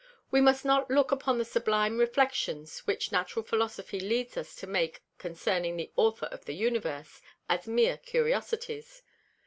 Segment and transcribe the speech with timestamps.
[0.31, 5.03] We must not look upon the Sublime Reflexions which Natural Philosophy leads us to make
[5.19, 9.03] concerning the Author of the Universe, as meer Curiosities.